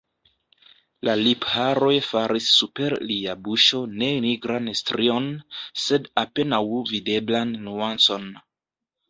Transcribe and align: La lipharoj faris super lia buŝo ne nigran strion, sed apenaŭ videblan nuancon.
La 1.07 1.13
lipharoj 1.17 1.91
faris 2.05 2.47
super 2.61 2.95
lia 3.11 3.35
buŝo 3.49 3.83
ne 4.03 4.09
nigran 4.25 4.73
strion, 4.81 5.29
sed 5.85 6.11
apenaŭ 6.25 6.61
videblan 6.95 7.55
nuancon. 7.69 8.29